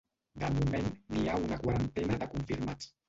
De 0.43 0.47
moment, 0.53 0.87
n’hi 1.15 1.27
ha 1.33 1.37
una 1.43 1.59
quarantena 1.67 2.19
de 2.25 2.31
confirmats. 2.33 2.91